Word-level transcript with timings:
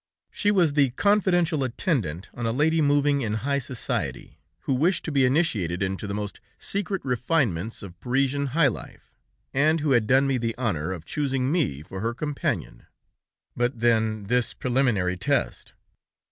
"She 0.31 0.49
was 0.49 0.73
the 0.73 0.89
confidential 0.89 1.63
attendant 1.63 2.31
on 2.33 2.47
a 2.47 2.51
lady 2.51 2.81
moving 2.81 3.21
in 3.21 3.35
high 3.45 3.59
society, 3.59 4.39
who 4.61 4.73
wished 4.73 5.05
to 5.05 5.11
be 5.11 5.27
initiated 5.27 5.83
into 5.83 6.07
the 6.07 6.15
most 6.15 6.39
secret 6.57 7.05
refinements 7.05 7.83
of 7.83 7.99
Parisian 7.99 8.47
high 8.47 8.65
life, 8.69 9.13
and 9.53 9.79
who 9.79 9.91
had 9.91 10.07
done 10.07 10.25
me 10.25 10.39
the 10.39 10.55
honor 10.57 10.91
of 10.91 11.05
choosing 11.05 11.51
me 11.51 11.83
for 11.83 11.99
her 11.99 12.15
companion. 12.15 12.87
But 13.55 13.79
then, 13.79 14.23
this 14.23 14.55
preliminary 14.55 15.17
test! 15.17 15.75